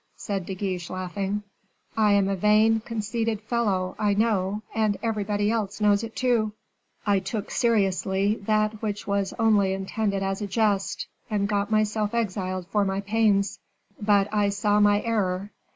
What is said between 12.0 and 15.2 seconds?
exiled for my pains. But I saw my